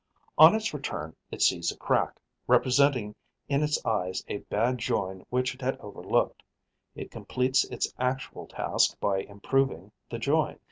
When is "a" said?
1.71-1.77, 4.27-4.37